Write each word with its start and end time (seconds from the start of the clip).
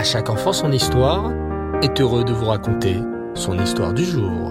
À 0.00 0.02
chaque 0.02 0.30
enfant 0.30 0.54
son 0.54 0.72
histoire 0.72 1.30
est 1.82 2.00
heureux 2.00 2.24
de 2.24 2.32
vous 2.32 2.46
raconter 2.46 2.96
son 3.34 3.58
histoire 3.58 3.92
du 3.92 4.02
jour. 4.02 4.50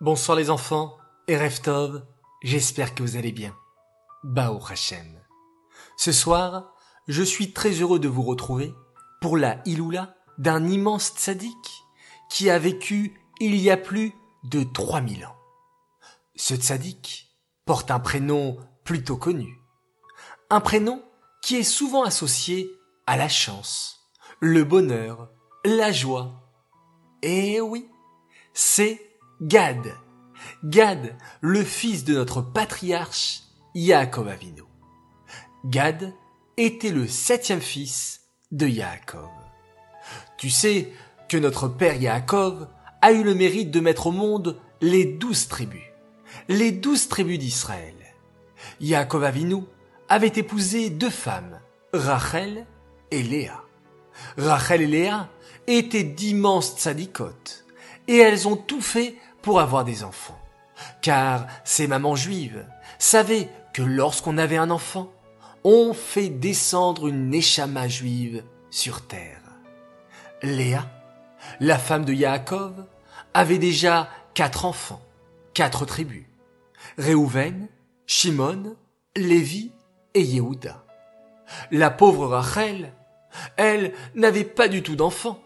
Bonsoir 0.00 0.36
les 0.36 0.50
enfants 0.50 0.96
et 1.28 1.38
Reftov, 1.38 2.04
j'espère 2.42 2.96
que 2.96 3.04
vous 3.04 3.16
allez 3.16 3.30
bien. 3.30 3.54
Bao 4.24 4.58
Hashem. 4.68 5.06
Ce 5.96 6.10
soir, 6.10 6.74
je 7.06 7.22
suis 7.22 7.52
très 7.52 7.70
heureux 7.70 8.00
de 8.00 8.08
vous 8.08 8.22
retrouver 8.22 8.74
pour 9.20 9.36
la 9.36 9.60
Iloula 9.66 10.16
d'un 10.36 10.66
immense 10.66 11.12
tzaddik 11.14 11.84
qui 12.28 12.50
a 12.50 12.58
vécu 12.58 13.20
il 13.38 13.54
y 13.54 13.70
a 13.70 13.76
plus 13.76 14.14
de 14.50 14.64
3000 14.64 15.26
ans. 15.26 15.36
Ce 16.34 16.56
tzaddik 16.56 17.28
porte 17.64 17.92
un 17.92 18.00
prénom 18.00 18.56
plutôt 18.82 19.16
connu. 19.16 19.62
Un 20.48 20.60
prénom 20.60 21.02
qui 21.42 21.56
est 21.56 21.64
souvent 21.64 22.04
associé 22.04 22.70
à 23.08 23.16
la 23.16 23.28
chance, 23.28 24.06
le 24.38 24.62
bonheur, 24.62 25.28
la 25.64 25.90
joie. 25.90 26.34
Et 27.22 27.60
oui, 27.60 27.88
c'est 28.54 29.00
Gad. 29.42 29.92
Gad, 30.62 31.16
le 31.40 31.64
fils 31.64 32.04
de 32.04 32.14
notre 32.14 32.42
patriarche 32.42 33.40
Yaakov 33.74 34.28
Avinu. 34.28 34.62
Gad 35.64 36.14
était 36.56 36.92
le 36.92 37.08
septième 37.08 37.60
fils 37.60 38.20
de 38.52 38.68
Yaakov. 38.68 39.30
Tu 40.38 40.48
sais 40.48 40.92
que 41.28 41.36
notre 41.36 41.66
père 41.66 42.00
Yaakov 42.00 42.68
a 43.02 43.10
eu 43.10 43.24
le 43.24 43.34
mérite 43.34 43.72
de 43.72 43.80
mettre 43.80 44.06
au 44.06 44.12
monde 44.12 44.60
les 44.80 45.06
douze 45.06 45.48
tribus, 45.48 45.82
les 46.48 46.70
douze 46.70 47.08
tribus 47.08 47.40
d'Israël. 47.40 47.94
Yaakov 48.80 49.24
Avinu 49.24 49.64
avait 50.08 50.32
épousé 50.36 50.90
deux 50.90 51.10
femmes, 51.10 51.60
Rachel 51.92 52.66
et 53.10 53.22
Léa. 53.22 53.62
Rachel 54.36 54.82
et 54.82 54.86
Léa 54.86 55.28
étaient 55.66 56.04
d'immenses 56.04 56.76
tzadikotes, 56.76 57.64
et 58.08 58.18
elles 58.18 58.46
ont 58.46 58.56
tout 58.56 58.80
fait 58.80 59.16
pour 59.42 59.60
avoir 59.60 59.84
des 59.84 60.04
enfants. 60.04 60.38
Car 61.02 61.46
ces 61.64 61.86
mamans 61.86 62.16
juives 62.16 62.66
savaient 62.98 63.48
que 63.72 63.82
lorsqu'on 63.82 64.38
avait 64.38 64.56
un 64.56 64.70
enfant, 64.70 65.12
on 65.64 65.92
fait 65.94 66.28
descendre 66.28 67.08
une 67.08 67.34
échama 67.34 67.88
juive 67.88 68.44
sur 68.70 69.06
terre. 69.06 69.40
Léa, 70.42 70.88
la 71.60 71.78
femme 71.78 72.04
de 72.04 72.12
Yaakov, 72.12 72.84
avait 73.34 73.58
déjà 73.58 74.08
quatre 74.34 74.64
enfants, 74.64 75.02
quatre 75.54 75.84
tribus. 75.84 76.26
Réhouven, 76.98 77.68
Shimon, 78.06 78.76
Lévi 79.16 79.72
et 80.16 80.22
Yehuda. 80.22 80.82
La 81.70 81.90
pauvre 81.90 82.26
Rachel, 82.26 82.92
elle 83.56 83.92
n'avait 84.14 84.44
pas 84.44 84.66
du 84.66 84.82
tout 84.82 84.96
d'enfants. 84.96 85.40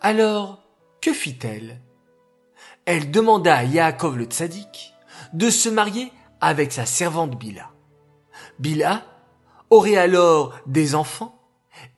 Alors, 0.00 0.62
que 1.00 1.12
fit-elle? 1.12 1.80
Elle 2.84 3.10
demanda 3.10 3.56
à 3.56 3.64
Yaakov 3.64 4.16
le 4.16 4.24
tzaddik 4.24 4.94
de 5.32 5.50
se 5.50 5.68
marier 5.68 6.12
avec 6.40 6.72
sa 6.72 6.86
servante 6.86 7.36
Bila. 7.36 7.70
Bila 8.58 9.02
aurait 9.70 9.96
alors 9.96 10.54
des 10.66 10.94
enfants 10.94 11.38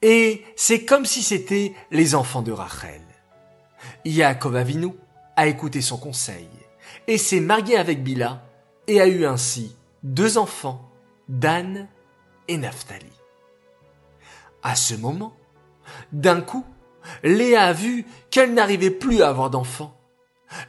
et 0.01 0.43
c'est 0.57 0.85
comme 0.85 1.05
si 1.05 1.23
c'était 1.23 1.75
les 1.91 2.15
enfants 2.15 2.43
de 2.43 2.53
Rachel. 2.53 3.03
Yaakov 4.05 4.57
Avinu 4.57 4.89
a 5.37 5.47
écouté 5.49 5.83
son 5.83 5.99
conseil 5.99 6.49
et 7.07 7.19
s'est 7.19 7.41
marié 7.41 7.77
avec 7.77 8.03
Bila 8.03 8.43
et 8.87 9.01
a 9.01 9.07
eu 9.07 9.27
ainsi 9.27 9.77
deux 10.03 10.39
enfants, 10.39 10.91
Dan 11.28 11.89
et 12.48 12.56
Naphtali. 12.56 13.12
À 14.62 14.75
ce 14.75 14.94
moment, 14.94 15.36
d'un 16.12 16.41
coup, 16.41 16.64
Léa 17.22 17.65
a 17.65 17.72
vu 17.72 18.06
qu'elle 18.31 18.54
n'arrivait 18.54 18.91
plus 18.91 19.22
à 19.22 19.28
avoir 19.28 19.50
d'enfants. 19.50 19.99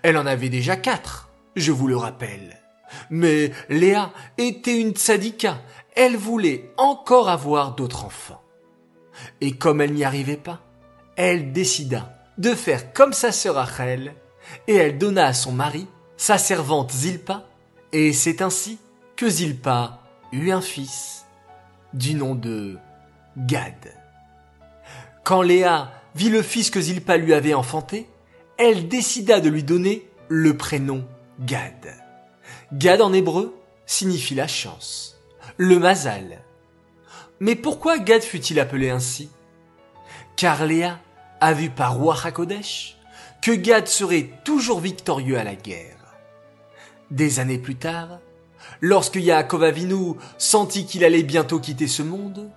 Elle 0.01 0.17
en 0.17 0.25
avait 0.25 0.49
déjà 0.49 0.75
quatre, 0.75 1.29
je 1.55 1.71
vous 1.71 1.87
le 1.87 1.97
rappelle. 1.97 2.61
Mais 3.09 3.51
Léa 3.69 4.11
était 4.37 4.79
une 4.79 4.91
tzadika, 4.91 5.61
elle 5.95 6.17
voulait 6.17 6.71
encore 6.77 7.29
avoir 7.29 7.75
d'autres 7.75 8.05
enfants. 8.05 8.41
Et 9.41 9.53
comme 9.53 9.81
elle 9.81 9.93
n'y 9.93 10.03
arrivait 10.03 10.37
pas, 10.37 10.61
elle 11.15 11.53
décida 11.53 12.11
de 12.37 12.53
faire 12.53 12.93
comme 12.93 13.13
sa 13.13 13.31
sœur 13.31 13.55
Rachel, 13.55 14.13
et 14.67 14.75
elle 14.75 14.97
donna 14.97 15.27
à 15.27 15.33
son 15.33 15.51
mari 15.51 15.87
sa 16.17 16.37
servante 16.37 16.91
Zilpa, 16.91 17.45
et 17.91 18.13
c'est 18.13 18.41
ainsi 18.41 18.77
que 19.15 19.29
Zilpa 19.29 20.01
un 20.51 20.61
fils 20.61 21.25
du 21.93 22.13
nom 22.13 22.35
de 22.35 22.77
Gad. 23.37 23.93
Quand 25.23 25.41
Léa 25.41 25.91
vit 26.13 26.29
le 26.29 26.41
fils 26.41 26.69
que 26.69 26.81
Zilpa 26.81 27.17
lui 27.17 27.33
avait 27.33 27.53
enfanté, 27.53 28.07
elle 28.57 28.87
décida 28.87 29.39
de 29.39 29.49
lui 29.49 29.63
donner 29.63 30.09
le 30.27 30.55
prénom 30.55 31.05
Gad. 31.39 31.95
Gad 32.73 33.01
en 33.01 33.13
hébreu 33.13 33.55
signifie 33.85 34.35
la 34.35 34.47
chance, 34.47 35.17
le 35.57 35.79
mazal. 35.79 36.41
Mais 37.39 37.55
pourquoi 37.55 37.97
Gad 37.97 38.21
fut-il 38.21 38.59
appelé 38.59 38.89
ainsi? 38.89 39.29
Car 40.35 40.65
Léa 40.65 40.99
a 41.41 41.53
vu 41.53 41.69
par 41.69 41.95
Roi 41.95 42.15
que 43.41 43.51
Gad 43.51 43.87
serait 43.87 44.29
toujours 44.43 44.79
victorieux 44.79 45.37
à 45.37 45.43
la 45.43 45.55
guerre. 45.55 45.97
Des 47.11 47.39
années 47.39 47.59
plus 47.59 47.75
tard, 47.75 48.19
lorsque 48.81 49.15
Yaakov 49.15 49.63
Avinu 49.63 50.15
sentit 50.37 50.85
qu'il 50.85 51.03
allait 51.03 51.23
bientôt 51.23 51.59
quitter 51.59 51.87
ce 51.87 52.03
monde, 52.03 52.49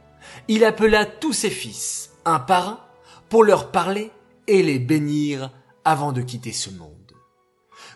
il 0.49 0.65
appela 0.65 1.07
tous 1.07 1.33
ses 1.33 1.51
fils, 1.51 2.11
un 2.25 2.39
par 2.39 2.69
un, 2.69 2.81
pour 3.29 3.45
leur 3.45 3.71
parler 3.71 4.11
et 4.47 4.63
les 4.63 4.79
bénir 4.79 5.51
avant 5.85 6.13
de 6.13 6.23
quitter 6.23 6.53
ce 6.53 6.71
monde. 6.71 7.13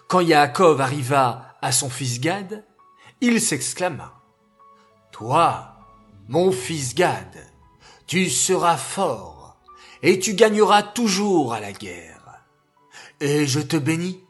Quand 0.08 0.20
Yaakov 0.20 0.80
arriva 0.80 1.56
à 1.62 1.72
son 1.72 1.88
fils 1.88 2.20
Gad, 2.20 2.64
il 3.20 3.40
s'exclama. 3.40 4.20
Toi, 5.10 5.76
mon 6.28 6.52
fils 6.52 6.94
Gad, 6.94 7.36
tu 8.06 8.28
seras 8.28 8.76
fort 8.76 9.56
et 10.02 10.18
tu 10.18 10.34
gagneras 10.34 10.82
toujours 10.82 11.54
à 11.54 11.60
la 11.60 11.72
guerre. 11.72 12.44
Et 13.20 13.46
je 13.46 13.60
te 13.60 13.76
bénis 13.76 14.20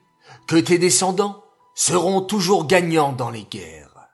que 0.46 0.56
tes 0.56 0.78
descendants 0.78 1.44
seront 1.74 2.20
toujours 2.20 2.66
gagnants 2.66 3.12
dans 3.12 3.30
les 3.30 3.44
guerres. 3.44 4.08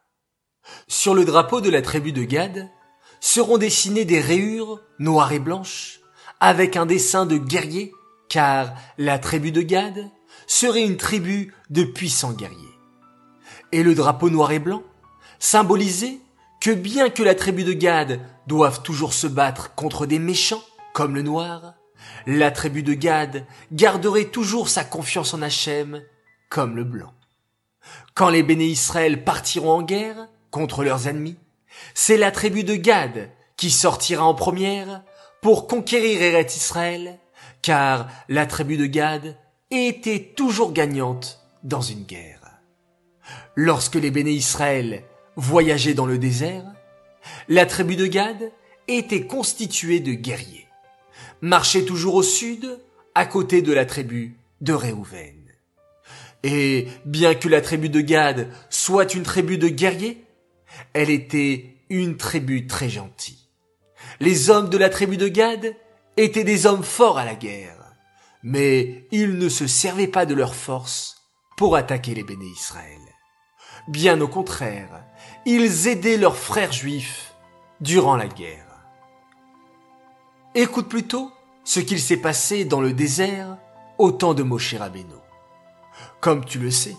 Sur 0.86 1.14
le 1.14 1.24
drapeau 1.24 1.60
de 1.60 1.70
la 1.70 1.82
tribu 1.82 2.12
de 2.12 2.24
Gad 2.24 2.68
seront 3.20 3.58
dessinées 3.58 4.04
des 4.04 4.20
rayures 4.20 4.80
noires 4.98 5.32
et 5.32 5.38
blanches 5.38 6.00
avec 6.40 6.76
un 6.76 6.86
dessin 6.86 7.26
de 7.26 7.36
guerrier 7.36 7.92
car 8.28 8.74
la 8.96 9.18
tribu 9.18 9.52
de 9.52 9.62
Gad 9.62 10.10
serait 10.46 10.84
une 10.84 10.96
tribu 10.96 11.54
de 11.70 11.84
puissants 11.84 12.32
guerriers. 12.32 12.56
Et 13.72 13.82
le 13.82 13.94
drapeau 13.94 14.30
noir 14.30 14.52
et 14.52 14.58
blanc 14.58 14.82
symbolisait 15.38 16.20
que 16.60 16.70
bien 16.70 17.10
que 17.10 17.22
la 17.22 17.34
tribu 17.34 17.64
de 17.64 17.72
Gad 17.72 18.20
doive 18.46 18.82
toujours 18.82 19.12
se 19.12 19.26
battre 19.26 19.74
contre 19.74 20.06
des 20.06 20.18
méchants 20.18 20.62
comme 20.92 21.14
le 21.14 21.22
noir, 21.22 21.74
la 22.26 22.50
tribu 22.50 22.82
de 22.82 22.94
Gad 22.94 23.46
garderait 23.72 24.26
toujours 24.26 24.68
sa 24.68 24.84
confiance 24.84 25.34
en 25.34 25.42
Hachem 25.42 26.02
comme 26.48 26.76
le 26.76 26.84
blanc. 26.84 27.12
Quand 28.14 28.30
les 28.30 28.42
béné 28.42 28.64
Israël 28.64 29.24
partiront 29.24 29.70
en 29.70 29.82
guerre 29.82 30.28
contre 30.50 30.84
leurs 30.84 31.08
ennemis, 31.08 31.36
c'est 31.94 32.16
la 32.16 32.30
tribu 32.30 32.64
de 32.64 32.74
Gad 32.74 33.30
qui 33.56 33.70
sortira 33.70 34.24
en 34.24 34.34
première 34.34 35.02
pour 35.40 35.66
conquérir 35.66 36.22
Eret 36.22 36.46
Israël, 36.46 37.18
car 37.62 38.08
la 38.28 38.46
tribu 38.46 38.76
de 38.76 38.86
Gad 38.86 39.36
était 39.70 40.32
toujours 40.36 40.72
gagnante 40.72 41.40
dans 41.62 41.82
une 41.82 42.04
guerre. 42.04 42.40
Lorsque 43.54 43.96
les 43.96 44.10
béné 44.10 44.30
Israël 44.30 45.04
voyageaient 45.36 45.94
dans 45.94 46.06
le 46.06 46.18
désert, 46.18 46.64
la 47.48 47.66
tribu 47.66 47.96
de 47.96 48.06
Gad 48.06 48.52
était 48.86 49.26
constituée 49.26 50.00
de 50.00 50.12
guerriers, 50.12 50.68
marchait 51.40 51.84
toujours 51.84 52.14
au 52.14 52.22
sud, 52.22 52.80
à 53.14 53.26
côté 53.26 53.62
de 53.62 53.72
la 53.72 53.84
tribu 53.84 54.38
de 54.60 54.72
Réhouven. 54.72 55.37
Et 56.42 56.88
bien 57.04 57.34
que 57.34 57.48
la 57.48 57.60
tribu 57.60 57.88
de 57.88 58.00
Gad 58.00 58.48
soit 58.70 59.14
une 59.14 59.24
tribu 59.24 59.58
de 59.58 59.68
guerriers, 59.68 60.24
elle 60.92 61.10
était 61.10 61.76
une 61.90 62.16
tribu 62.16 62.66
très 62.66 62.88
gentille. 62.88 63.48
Les 64.20 64.50
hommes 64.50 64.68
de 64.68 64.78
la 64.78 64.88
tribu 64.88 65.16
de 65.16 65.28
Gad 65.28 65.74
étaient 66.16 66.44
des 66.44 66.66
hommes 66.66 66.84
forts 66.84 67.18
à 67.18 67.24
la 67.24 67.34
guerre, 67.34 67.92
mais 68.42 69.06
ils 69.10 69.38
ne 69.38 69.48
se 69.48 69.66
servaient 69.66 70.06
pas 70.06 70.26
de 70.26 70.34
leur 70.34 70.54
force 70.54 71.22
pour 71.56 71.76
attaquer 71.76 72.14
les 72.14 72.22
béné 72.22 72.46
Israël. 72.46 73.00
Bien 73.88 74.20
au 74.20 74.28
contraire, 74.28 75.04
ils 75.46 75.88
aidaient 75.88 76.18
leurs 76.18 76.36
frères 76.36 76.72
juifs 76.72 77.34
durant 77.80 78.16
la 78.16 78.28
guerre. 78.28 78.66
Écoute 80.54 80.88
plutôt 80.88 81.30
ce 81.64 81.80
qu'il 81.80 82.00
s'est 82.00 82.16
passé 82.16 82.64
dans 82.64 82.80
le 82.80 82.92
désert 82.92 83.58
au 83.98 84.10
temps 84.10 84.34
de 84.34 84.42
Moshe 84.42 84.74
Rabbeinu. 84.74 85.14
Comme 86.20 86.44
tu 86.44 86.58
le 86.58 86.70
sais, 86.70 86.96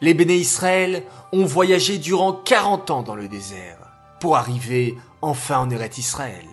les 0.00 0.14
béné 0.14 0.34
Israël 0.34 1.02
ont 1.32 1.44
voyagé 1.44 1.98
durant 1.98 2.32
40 2.32 2.90
ans 2.90 3.02
dans 3.02 3.16
le 3.16 3.28
désert 3.28 3.78
pour 4.20 4.36
arriver 4.36 4.96
enfin 5.22 5.58
en 5.58 5.70
Eret 5.70 5.90
Israël. 5.98 6.46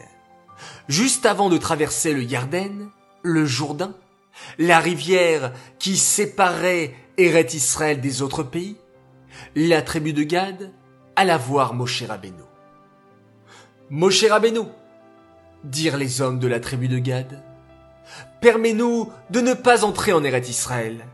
Juste 0.88 1.26
avant 1.26 1.50
de 1.50 1.58
traverser 1.58 2.14
le 2.14 2.24
Yarden, 2.24 2.90
le 3.22 3.46
Jourdain, 3.46 3.94
la 4.58 4.80
rivière 4.80 5.52
qui 5.80 5.98
séparait 5.98 6.94
Eret 7.18 7.48
Israël 7.54 8.02
des 8.02 8.22
autres 8.22 8.44
pays, 8.44 8.78
la 9.56 9.82
tribu 9.82 10.14
de 10.14 10.24
Gad 10.24 10.72
alla 11.16 11.38
voir 11.38 11.74
Moshe 11.74 12.04
Rabbeinu. 12.04 12.44
Moshe 13.90 14.26
Rabbeinu, 14.26 14.62
dirent 15.64 15.98
les 15.98 16.22
hommes 16.22 16.40
de 16.40 16.48
la 16.48 16.60
tribu 16.60 16.88
de 16.88 17.00
Gad, 17.00 17.44
permets-nous 18.42 19.12
de 19.30 19.42
ne 19.42 19.54
pas 19.54 19.86
entrer 19.86 20.14
en 20.14 20.24
Eret 20.24 20.40
Israël. 20.50 21.06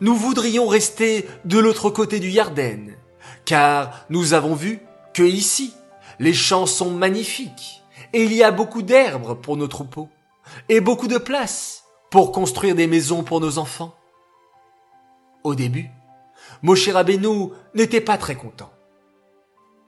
Nous 0.00 0.14
voudrions 0.14 0.66
rester 0.66 1.28
de 1.44 1.58
l'autre 1.58 1.90
côté 1.90 2.20
du 2.20 2.30
Yarden, 2.30 2.96
car 3.44 4.04
nous 4.10 4.34
avons 4.34 4.54
vu 4.54 4.80
que 5.14 5.22
ici, 5.22 5.74
les 6.18 6.34
champs 6.34 6.66
sont 6.66 6.90
magnifiques, 6.90 7.82
et 8.12 8.24
il 8.24 8.32
y 8.32 8.42
a 8.42 8.50
beaucoup 8.50 8.82
d'herbes 8.82 9.40
pour 9.40 9.56
nos 9.56 9.68
troupeaux, 9.68 10.08
et 10.68 10.80
beaucoup 10.80 11.08
de 11.08 11.18
place 11.18 11.84
pour 12.10 12.32
construire 12.32 12.74
des 12.74 12.86
maisons 12.86 13.22
pour 13.22 13.40
nos 13.40 13.58
enfants. 13.58 13.94
Au 15.44 15.54
début, 15.54 15.90
Moshe 16.62 16.88
Rabbeinu 16.88 17.50
n'était 17.74 18.00
pas 18.00 18.18
très 18.18 18.34
content. 18.34 18.70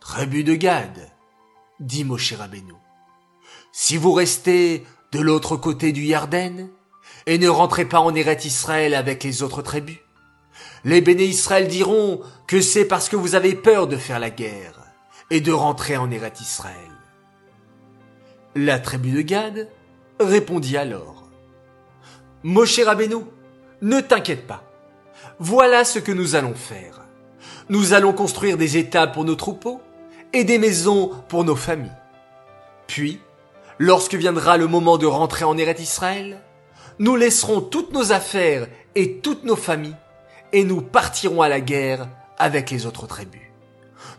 Tribu 0.00 0.44
de 0.44 0.54
Gad, 0.54 1.10
dit 1.80 2.04
Moshe 2.04 2.32
Rabbeinu, 2.32 2.74
si 3.72 3.96
vous 3.96 4.12
restez 4.12 4.84
de 5.12 5.20
l'autre 5.20 5.56
côté 5.56 5.92
du 5.92 6.04
Yarden 6.04 6.70
et 7.26 7.38
ne 7.38 7.48
rentrez 7.48 7.84
pas 7.84 8.00
en 8.00 8.14
Eret 8.14 8.38
Israël 8.44 8.94
avec 8.94 9.24
les 9.24 9.42
autres 9.42 9.62
tribus, 9.62 9.98
les 10.84 11.00
béné 11.00 11.24
Israël 11.24 11.68
diront 11.68 12.20
que 12.46 12.60
c'est 12.60 12.84
parce 12.84 13.08
que 13.08 13.16
vous 13.16 13.34
avez 13.34 13.54
peur 13.54 13.86
de 13.86 13.96
faire 13.96 14.18
la 14.18 14.30
guerre 14.30 14.80
et 15.30 15.40
de 15.40 15.52
rentrer 15.52 15.96
en 15.96 16.10
Eret 16.10 16.32
Israël. 16.40 16.76
La 18.54 18.78
tribu 18.78 19.12
de 19.12 19.22
Gad 19.22 19.68
répondit 20.20 20.76
alors, 20.76 21.28
Moshe 22.42 22.80
Rabbeinu, 22.80 23.24
ne 23.80 24.00
t'inquiète 24.00 24.46
pas. 24.46 24.64
Voilà 25.38 25.84
ce 25.84 25.98
que 25.98 26.12
nous 26.12 26.34
allons 26.34 26.54
faire. 26.54 27.00
Nous 27.68 27.92
allons 27.92 28.12
construire 28.12 28.58
des 28.58 28.76
étables 28.76 29.12
pour 29.12 29.24
nos 29.24 29.36
troupeaux 29.36 29.80
et 30.32 30.44
des 30.44 30.58
maisons 30.58 31.10
pour 31.28 31.44
nos 31.44 31.56
familles. 31.56 31.90
Puis, 32.86 33.20
lorsque 33.78 34.14
viendra 34.14 34.56
le 34.56 34.66
moment 34.66 34.98
de 34.98 35.06
rentrer 35.06 35.44
en 35.44 35.56
Eret 35.56 35.80
Israël, 35.80 36.40
nous 36.98 37.16
laisserons 37.16 37.60
toutes 37.60 37.92
nos 37.92 38.12
affaires 38.12 38.66
et 38.94 39.18
toutes 39.18 39.44
nos 39.44 39.56
familles 39.56 39.96
et 40.52 40.64
nous 40.64 40.82
partirons 40.82 41.42
à 41.42 41.48
la 41.48 41.60
guerre 41.60 42.08
avec 42.38 42.70
les 42.70 42.86
autres 42.86 43.06
tribus. 43.06 43.40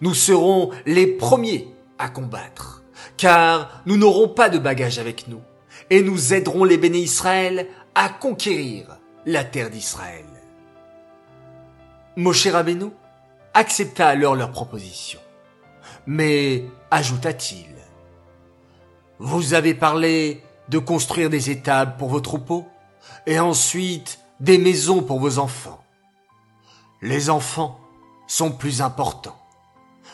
Nous 0.01 0.13
serons 0.13 0.71
les 0.85 1.07
premiers 1.07 1.67
à 1.99 2.09
combattre, 2.09 2.83
car 3.17 3.81
nous 3.85 3.97
n'aurons 3.97 4.29
pas 4.29 4.49
de 4.49 4.57
bagages 4.57 4.99
avec 4.99 5.27
nous, 5.27 5.41
et 5.89 6.01
nous 6.01 6.33
aiderons 6.33 6.63
les 6.63 6.77
béné 6.77 6.99
Israël 6.99 7.67
à 7.95 8.09
conquérir 8.09 8.97
la 9.25 9.43
terre 9.43 9.69
d'Israël. 9.69 10.25
Moshe 12.15 12.47
Rabbeinu 12.47 12.87
accepta 13.53 14.07
alors 14.07 14.35
leur 14.35 14.51
proposition. 14.51 15.19
Mais, 16.05 16.65
ajouta-t-il, 16.91 17.67
vous 19.19 19.53
avez 19.53 19.73
parlé 19.73 20.43
de 20.69 20.79
construire 20.79 21.29
des 21.29 21.49
étables 21.49 21.97
pour 21.97 22.09
vos 22.09 22.21
troupeaux 22.21 22.67
et 23.25 23.39
ensuite 23.39 24.19
des 24.39 24.57
maisons 24.57 25.03
pour 25.03 25.19
vos 25.19 25.39
enfants. 25.39 25.83
Les 27.01 27.29
enfants 27.29 27.79
sont 28.27 28.51
plus 28.51 28.81
importants. 28.81 29.37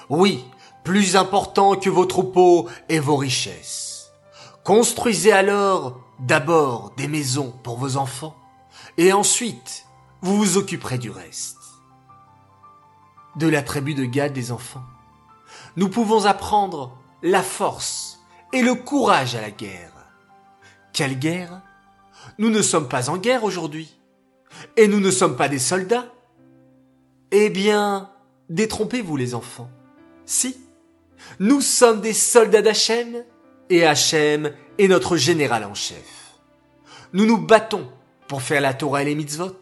Oui, 0.10 0.46
plus 0.84 1.16
importants 1.16 1.76
que 1.76 1.90
vos 1.90 2.06
troupeaux 2.06 2.68
et 2.90 3.00
vos 3.00 3.16
richesses. 3.16 4.12
Construisez 4.64 5.32
alors 5.32 6.00
d'abord 6.20 6.94
des 6.98 7.08
maisons 7.08 7.54
pour 7.64 7.78
vos 7.78 7.98
enfants 7.98 8.36
et 8.98 9.14
ensuite 9.14 9.86
vous 10.22 10.38
vous 10.38 10.58
occuperez 10.58 10.98
du 10.98 11.12
reste. 11.12 11.58
De 13.36 13.48
la 13.48 13.62
tribu 13.62 13.94
de 13.94 14.06
Gad 14.06 14.34
des 14.34 14.52
enfants, 14.52 14.84
nous 15.76 15.90
pouvons 15.90 16.26
apprendre 16.26 16.98
la 17.22 17.44
force 17.44 18.20
et 18.52 18.62
le 18.62 18.76
courage 18.76 19.36
à 19.36 19.42
la 19.42 19.52
guerre. 19.52 19.99
Quelle 21.00 21.18
guerre? 21.18 21.62
Nous 22.40 22.50
ne 22.50 22.62
sommes 22.62 22.90
pas 22.90 23.10
en 23.10 23.16
guerre 23.16 23.46
aujourd'hui. 23.46 23.98
Et 24.76 24.90
nous 24.90 25.00
ne 25.00 25.12
sommes 25.12 25.38
pas 25.38 25.48
des 25.48 25.58
soldats. 25.58 26.12
Eh 27.32 27.50
bien, 27.50 28.10
détrompez-vous 28.50 29.16
les 29.16 29.34
enfants. 29.34 29.72
Si, 30.26 30.58
nous 31.40 31.62
sommes 31.62 32.02
des 32.02 32.12
soldats 32.12 32.62
d'Hachem, 32.62 33.24
et 33.70 33.86
Hachem 33.86 34.52
est 34.78 34.90
notre 34.90 35.16
général 35.16 35.64
en 35.64 35.74
chef. 35.74 36.36
Nous 37.14 37.26
nous 37.26 37.38
battons 37.38 37.90
pour 38.28 38.42
faire 38.42 38.60
la 38.60 38.74
Torah 38.74 39.02
et 39.02 39.06
les 39.06 39.16
mitzvot, 39.16 39.56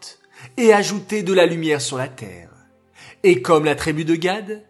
et 0.56 0.72
ajouter 0.72 1.22
de 1.22 1.34
la 1.34 1.46
lumière 1.46 1.80
sur 1.80 1.98
la 1.98 2.08
terre. 2.08 2.50
Et 3.22 3.42
comme 3.42 3.64
la 3.64 3.76
tribu 3.76 4.04
de 4.04 4.16
Gad, 4.16 4.64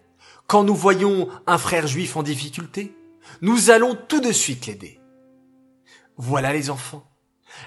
quand 0.47 0.65
nous 0.65 0.77
voyons 0.77 1.31
un 1.47 1.57
frère 1.57 1.87
juif 1.87 2.15
en 2.19 2.23
difficulté, 2.23 2.95
nous 3.41 3.71
allons 3.71 3.97
tout 4.07 4.21
de 4.21 4.33
suite 4.33 4.67
l'aider. 4.67 5.01
Voilà 6.19 6.53
les 6.53 6.69
enfants. 6.69 7.09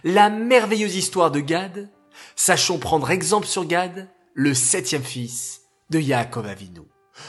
La 0.04 0.30
merveilleuse 0.30 0.98
histoire 0.98 1.32
de 1.32 1.40
Gad. 1.40 1.90
Sachons 2.36 2.80
prendre 2.80 3.10
exemple 3.10 3.48
sur 3.48 3.66
Gad, 3.66 4.10
le 4.34 4.54
septième 4.54 5.04
fils 5.04 5.62
de 5.90 6.00
Yaakov 6.00 6.46
Avinu. 6.46 6.82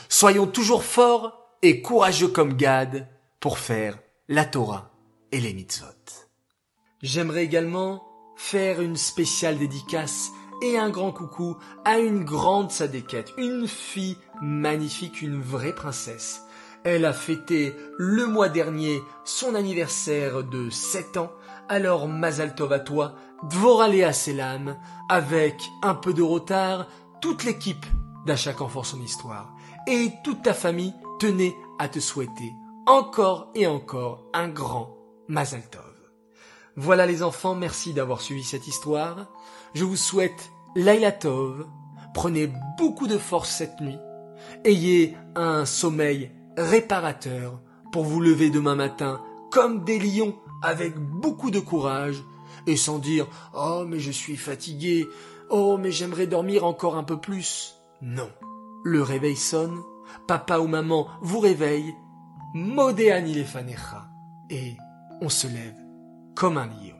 Soyons 0.08 0.48
toujours 0.48 0.82
forts 0.82 1.38
et 1.62 1.80
courageux 1.80 2.28
comme 2.28 2.54
Gad 2.54 3.08
pour 3.38 3.58
faire 3.58 3.98
la 4.28 4.44
Torah 4.44 4.90
et 5.30 5.40
les 5.40 5.54
mitzvot. 5.54 5.86
J'aimerais 7.02 7.44
également 7.44 8.02
faire 8.36 8.80
une 8.80 8.96
spéciale 8.96 9.58
dédicace 9.58 10.30
et 10.60 10.76
un 10.76 10.90
grand 10.90 11.12
coucou 11.12 11.56
à 11.84 11.98
une 11.98 12.24
grande 12.24 12.72
sadéquette, 12.72 13.32
une 13.38 13.68
fille 13.68 14.16
magnifique, 14.40 15.22
une 15.22 15.40
vraie 15.40 15.74
princesse. 15.74 16.42
Elle 16.84 17.04
a 17.04 17.12
fêté 17.12 17.74
le 17.96 18.26
mois 18.26 18.48
dernier 18.48 19.00
son 19.24 19.54
anniversaire 19.54 20.42
de 20.42 20.68
7 20.68 21.16
ans, 21.16 21.30
alors 21.68 22.08
Mazal 22.08 22.54
Tov 22.54 22.72
à 22.72 22.80
toi, 22.80 23.14
Dvoralea 23.50 24.12
Selam, 24.12 24.76
avec 25.08 25.54
un 25.82 25.94
peu 25.94 26.12
de 26.12 26.22
retard, 26.22 26.88
toute 27.20 27.44
l'équipe 27.44 27.86
d'À 28.26 28.36
chaque 28.36 28.60
enfant 28.60 28.82
son 28.82 29.00
histoire, 29.00 29.52
et 29.86 30.10
toute 30.24 30.42
ta 30.42 30.54
famille 30.54 30.94
tenait 31.18 31.54
à 31.78 31.88
te 31.88 31.98
souhaiter 32.00 32.52
encore 32.86 33.50
et 33.54 33.66
encore 33.66 34.24
un 34.32 34.48
grand 34.48 34.96
Mazal 35.28 35.62
Tov. 35.70 35.82
Voilà 36.76 37.06
les 37.06 37.22
enfants, 37.22 37.54
merci 37.54 37.92
d'avoir 37.92 38.20
suivi 38.20 38.42
cette 38.42 38.66
histoire. 38.66 39.28
Je 39.74 39.84
vous 39.84 39.96
souhaite 39.96 40.50
Laila 40.74 41.12
Tov. 41.12 41.66
Prenez 42.14 42.50
beaucoup 42.78 43.06
de 43.06 43.18
force 43.18 43.50
cette 43.50 43.80
nuit. 43.80 43.98
Ayez 44.64 45.16
un 45.36 45.64
sommeil 45.64 46.32
réparateur 46.56 47.60
pour 47.92 48.04
vous 48.04 48.20
lever 48.20 48.50
demain 48.50 48.74
matin 48.74 49.20
comme 49.50 49.84
des 49.84 49.98
lions 49.98 50.34
avec 50.62 50.98
beaucoup 50.98 51.50
de 51.50 51.60
courage 51.60 52.22
et 52.66 52.76
sans 52.76 52.98
dire 52.98 53.26
Oh 53.54 53.84
mais 53.86 53.98
je 53.98 54.10
suis 54.10 54.36
fatigué, 54.36 55.06
oh 55.50 55.76
mais 55.78 55.90
j'aimerais 55.90 56.26
dormir 56.26 56.64
encore 56.64 56.96
un 56.96 57.04
peu 57.04 57.18
plus. 57.18 57.74
Non. 58.00 58.30
Le 58.84 59.02
réveil 59.02 59.36
sonne, 59.36 59.80
papa 60.26 60.58
ou 60.58 60.66
maman 60.66 61.08
vous 61.20 61.40
réveille, 61.40 61.94
Modéani 62.54 63.32
les 63.32 63.46
et 64.50 64.76
on 65.20 65.28
se 65.28 65.46
lève 65.46 65.76
comme 66.34 66.58
un 66.58 66.66
lion. 66.66 66.96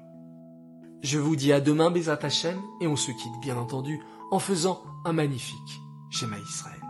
Je 1.03 1.19
vous 1.19 1.37
dis 1.37 1.53
à 1.53 1.61
demain, 1.61 1.91
Bézat 1.91 2.19
Hachem, 2.23 2.59
et 2.81 2.87
on 2.87 2.97
se 2.97 3.11
quitte 3.11 3.41
bien 3.43 3.57
entendu 3.57 4.01
en 4.31 4.39
faisant 4.39 4.83
un 5.05 5.13
magnifique 5.13 5.81
schéma 6.11 6.37
Israël. 6.39 6.82